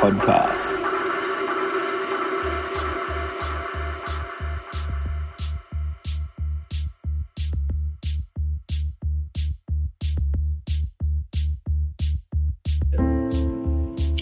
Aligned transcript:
podcast. 0.00 0.72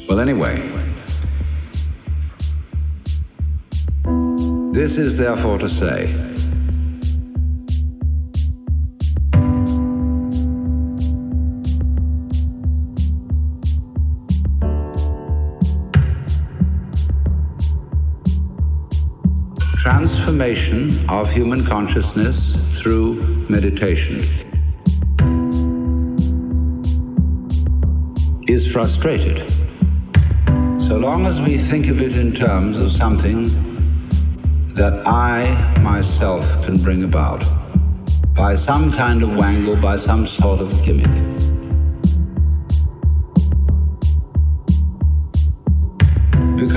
Well, 0.08 0.18
anyway, 0.18 0.56
this 4.72 4.96
is 4.96 5.16
therefore 5.16 5.58
to 5.58 5.70
say 5.70 6.37
of 21.08 21.28
human 21.30 21.64
consciousness 21.64 22.36
through 22.80 23.14
meditation 23.48 24.18
is 28.46 28.70
frustrated. 28.72 29.50
So 30.82 30.96
long 30.96 31.26
as 31.26 31.40
we 31.40 31.58
think 31.70 31.86
of 31.86 32.00
it 32.00 32.16
in 32.16 32.34
terms 32.34 32.82
of 32.82 32.92
something 32.92 33.44
that 34.74 35.06
I 35.06 35.80
myself 35.80 36.42
can 36.64 36.74
bring 36.82 37.04
about 37.04 37.44
by 38.36 38.56
some 38.56 38.92
kind 38.92 39.22
of 39.22 39.30
wangle, 39.30 39.76
by 39.76 40.02
some 40.04 40.28
sort 40.38 40.60
of 40.60 40.70
gimmick. 40.84 41.27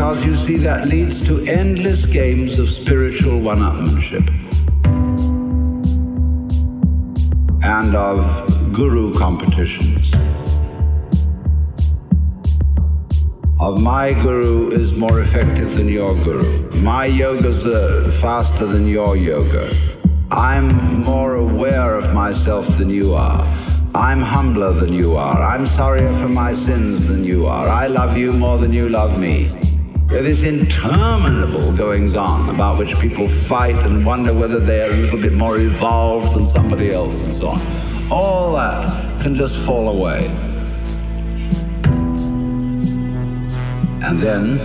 Because 0.02 0.23
you 0.25 0.35
see, 0.47 0.63
that 0.63 0.88
leads 0.88 1.27
to 1.27 1.45
endless 1.45 2.03
games 2.07 2.57
of 2.57 2.67
spiritual 2.69 3.39
one 3.39 3.59
upmanship 3.59 4.27
and 7.63 7.95
of 7.95 8.73
guru 8.73 9.13
competitions. 9.13 10.11
of 13.59 13.79
my 13.83 14.11
guru 14.13 14.72
is 14.72 14.91
more 14.94 15.22
effective 15.22 15.77
than 15.77 15.88
your 15.88 16.16
guru. 16.23 16.72
My 16.81 17.05
yoga's 17.05 17.63
uh, 17.63 18.17
faster 18.23 18.66
than 18.66 18.88
your 18.88 19.16
yoga. 19.16 19.69
I'm 20.31 21.02
more 21.02 21.35
aware 21.35 21.99
of 21.99 22.11
myself 22.11 22.66
than 22.79 22.89
you 22.89 23.13
are. 23.13 23.45
I'm 23.94 24.22
humbler 24.23 24.73
than 24.73 24.94
you 24.94 25.16
are. 25.16 25.44
I'm 25.44 25.67
sorrier 25.67 26.11
for 26.23 26.29
my 26.29 26.55
sins 26.66 27.07
than 27.07 27.23
you 27.23 27.45
are. 27.45 27.67
I 27.67 27.85
love 27.85 28.17
you 28.17 28.31
more 28.31 28.57
than 28.57 28.73
you 28.73 28.89
love 28.89 29.19
me. 29.19 29.70
There 30.12 30.26
is 30.26 30.44
interminable 30.44 31.72
goings 31.72 32.16
on 32.16 32.50
about 32.50 32.78
which 32.78 32.94
people 33.00 33.30
fight 33.48 33.78
and 33.78 34.06
wonder 34.06 34.34
whether 34.38 34.59
they 34.59 34.81
are 34.81 34.90
a 34.90 34.94
little 34.94 35.22
bit 35.22 35.31
more 35.31 35.58
evolved 35.58 36.36
than 36.36 36.48
somebody 36.53 36.94
else 36.94 37.16
and 37.16 37.38
so 37.40 37.48
on. 37.48 38.12
All 38.12 38.53
that 38.56 38.90
can 39.22 39.36
just 39.36 39.66
fall 39.66 39.88
away. 39.88 40.18
And 44.03 44.18
then 44.18 44.58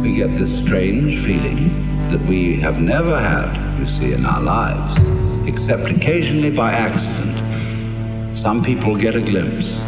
we 0.00 0.16
get 0.16 0.36
this 0.36 0.50
strange 0.66 1.24
feeling 1.24 1.96
that 2.10 2.26
we 2.26 2.60
have 2.62 2.80
never 2.80 3.16
had, 3.16 3.78
you 3.78 4.00
see, 4.00 4.12
in 4.12 4.26
our 4.26 4.42
lives, 4.42 4.98
except 5.46 5.88
occasionally 5.88 6.50
by 6.50 6.72
accident. 6.72 8.42
Some 8.42 8.64
people 8.64 8.96
get 8.96 9.14
a 9.14 9.20
glimpse 9.20 9.85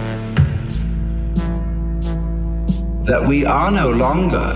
that 3.09 3.27
we 3.27 3.47
are 3.47 3.71
no 3.71 3.89
longer 3.89 4.53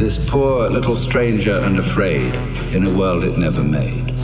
this 0.00 0.28
poor 0.28 0.68
little 0.68 0.96
stranger 0.96 1.52
and 1.64 1.78
afraid 1.78 2.34
in 2.74 2.84
a 2.84 2.98
world 2.98 3.22
it 3.22 3.38
never 3.38 3.62
made. 3.62 4.16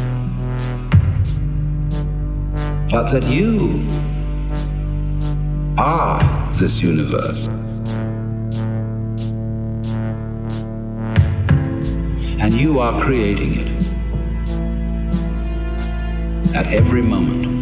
But 2.91 3.13
that 3.13 3.27
you 3.27 3.87
are 5.79 6.53
this 6.55 6.73
universe. 6.79 7.47
And 12.41 12.53
you 12.53 12.81
are 12.81 13.01
creating 13.05 13.55
it 13.55 13.83
at 16.57 16.73
every 16.73 17.03
moment. 17.03 17.56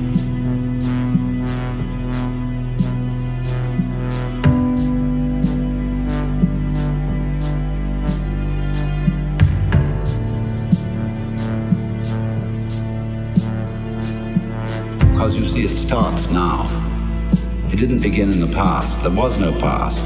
Because 15.35 15.53
you 15.53 15.67
see, 15.67 15.75
it 15.75 15.85
starts 15.85 16.31
now. 16.31 16.63
It 17.73 17.77
didn't 17.77 18.03
begin 18.03 18.33
in 18.33 18.39
the 18.39 18.55
past. 18.55 19.03
There 19.03 19.11
was 19.11 19.41
no 19.41 19.51
past. 19.59 20.01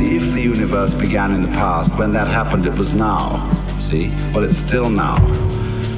If 0.00 0.34
the 0.34 0.42
universe 0.42 0.94
began 0.96 1.32
in 1.32 1.42
the 1.42 1.52
past, 1.52 1.96
when 1.98 2.12
that 2.12 2.26
happened, 2.26 2.66
it 2.66 2.74
was 2.74 2.94
now. 2.94 3.50
See? 3.88 4.08
Well, 4.34 4.44
it's 4.44 4.58
still 4.66 4.90
now. 4.90 5.16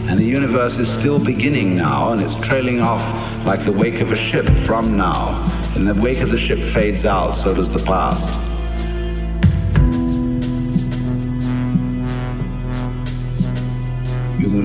And 0.09 0.17
the 0.21 0.27
universe 0.27 0.75
is 0.75 0.89
still 0.89 1.19
beginning 1.19 1.77
now, 1.77 2.13
and 2.13 2.23
it's 2.23 2.49
trailing 2.49 2.81
off 2.81 3.03
like 3.45 3.65
the 3.65 3.73
wake 3.73 4.01
of 4.01 4.13
a 4.13 4.15
ship 4.15 4.47
from 4.65 4.97
now. 4.97 5.43
And 5.75 5.89
the 5.89 6.01
wake 6.01 6.21
of 6.21 6.31
the 6.31 6.39
ship 6.39 6.61
fades 6.73 7.05
out, 7.05 7.43
so 7.43 7.53
does 7.53 7.71
the 7.71 7.85
past. 7.85 8.46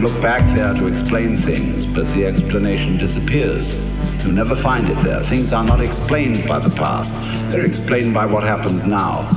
Look 0.02 0.20
back 0.20 0.56
there 0.56 0.74
to 0.74 0.88
explain 0.88 1.38
things, 1.38 1.86
but 1.86 2.08
the 2.16 2.26
explanation 2.26 2.98
disappears. 2.98 4.26
You 4.26 4.32
never 4.32 4.60
find 4.64 4.90
it 4.90 5.04
there. 5.04 5.24
Things 5.30 5.54
are 5.54 5.64
not 5.64 5.80
explained 5.80 6.44
by 6.48 6.58
the 6.58 6.76
past. 6.76 7.52
They're 7.52 7.66
explained 7.66 8.12
by 8.12 8.26
what 8.26 8.44
happens 8.44 8.84
now. 8.84 9.30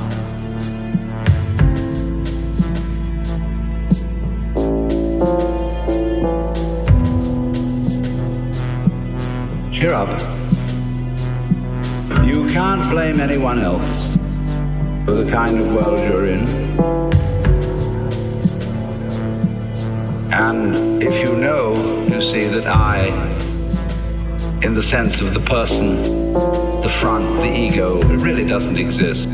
Cheer 9.71 9.93
up. 9.93 10.19
You 12.25 12.51
can't 12.51 12.83
blame 12.89 13.21
anyone 13.21 13.61
else 13.61 13.89
for 15.05 15.15
the 15.15 15.31
kind 15.31 15.59
of 15.59 15.75
world 15.75 15.99
you're 15.99 16.25
in. 16.25 17.14
And 20.37 21.01
if 21.01 21.25
you 21.25 21.37
know, 21.37 21.73
you 22.07 22.21
see 22.21 22.49
that 22.49 22.67
I, 22.67 23.07
in 24.67 24.75
the 24.75 24.83
sense 24.83 25.21
of 25.21 25.33
the 25.33 25.39
person, 25.39 26.03
the 26.03 26.93
front, 27.01 27.37
the 27.37 27.57
ego, 27.57 28.01
it 28.01 28.21
really 28.21 28.45
doesn't 28.45 28.77
exist, 28.77 29.29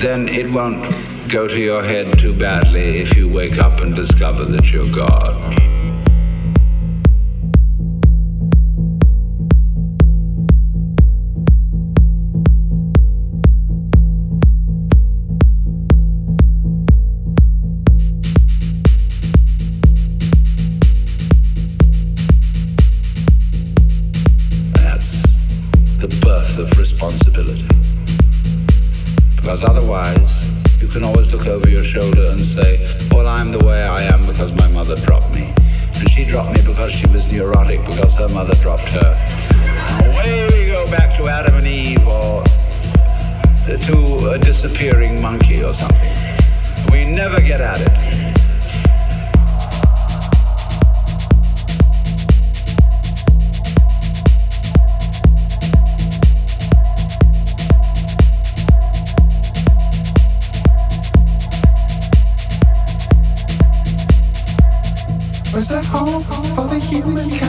then 0.00 0.28
it 0.28 0.48
won't 0.52 1.28
go 1.28 1.48
to 1.48 1.58
your 1.58 1.82
head 1.82 2.16
too 2.20 2.38
badly 2.38 3.00
if 3.00 3.16
you 3.16 3.28
wake 3.28 3.58
up 3.58 3.80
and 3.80 3.96
discover 3.96 4.44
that 4.44 4.66
you're 4.66 4.94
God. 4.94 5.37
am 33.48 33.58
the 33.58 33.66
way 33.66 33.82
I 33.82 34.02
am 34.02 34.20
because 34.26 34.54
my 34.56 34.68
mother 34.72 34.96
dropped 34.96 35.32
me. 35.34 35.52
And 36.00 36.10
she 36.10 36.24
dropped 36.24 36.50
me 36.50 36.60
because 36.66 36.92
she 36.92 37.06
was 37.08 37.30
neurotic, 37.32 37.80
because 37.86 38.12
her 38.14 38.28
mother 38.28 38.54
dropped 38.56 38.92
her. 38.92 39.14
And 39.16 40.14
away 40.14 40.46
we 40.50 40.66
go 40.66 40.84
back 40.90 41.16
to 41.16 41.28
Adam 41.28 41.54
and 41.54 41.66
Eve 41.66 42.06
or 42.06 42.44
to 43.66 44.30
a 44.30 44.38
disappearing 44.38 45.20
monkey 45.22 45.62
or 45.62 45.74
something. 45.76 46.14
We 46.92 47.10
never 47.10 47.40
get 47.40 47.60
at 47.60 47.80
it. 47.80 48.17
is 65.70 65.90
the 65.90 65.90
hope 65.90 66.22
for 66.54 66.66
the 66.68 66.78
human 66.78 67.30
kind. 67.30 67.47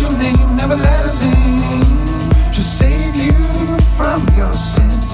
your 0.00 0.18
name, 0.18 0.56
never 0.56 0.76
let 0.76 1.04
us 1.04 1.22
in 1.24 1.80
to 2.52 2.62
save 2.62 3.14
you 3.16 3.32
from 3.96 4.20
your 4.36 4.52
sins. 4.52 5.13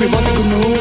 everybody 0.00 0.30
could 0.36 0.62
know 0.62 0.77